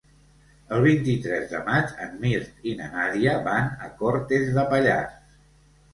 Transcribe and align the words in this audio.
El 0.77 0.85
vint-i-tres 0.85 1.45
de 1.51 1.59
maig 1.67 1.93
en 2.05 2.17
Mirt 2.25 2.65
i 2.71 2.75
na 2.79 2.89
Nàdia 2.97 3.35
van 3.49 3.69
a 3.89 3.93
Cortes 4.03 4.51
de 4.57 4.65
Pallars. 4.73 5.41